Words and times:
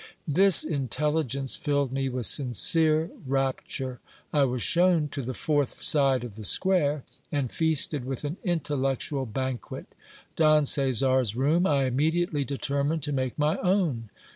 This 0.27 0.63
intelligence 0.63 1.55
filled 1.55 1.91
me 1.91 2.09
with 2.09 2.25
sincere 2.25 3.11
rapture. 3.23 3.99
I 4.33 4.45
was 4.45 4.63
shewn 4.63 5.09
to 5.09 5.21
the 5.21 5.35
fourth 5.35 5.83
side 5.83 6.23
of 6.23 6.37
the 6.37 6.43
square, 6.43 7.03
and 7.31 7.51
feasted 7.51 8.03
with 8.03 8.23
an 8.23 8.37
intellectual 8.43 9.27
banquet. 9.27 9.93
Don 10.35 10.65
Caesar's 10.65 11.35
room 11.35 11.67
I 11.67 11.83
immediately 11.83 12.43
determined 12.43 13.03
to 13.03 13.13
make 13.13 13.37
my 13.37 13.57
own. 13.57 14.09